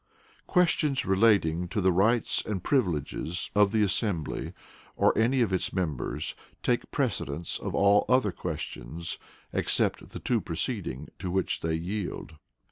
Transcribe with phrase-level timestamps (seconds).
[0.47, 4.51] Questions relating to the rights and privileges of the assembly,
[4.95, 9.19] or any of its members, take precedence of all other questions,
[9.53, 12.37] except the two preceding, to which they yield.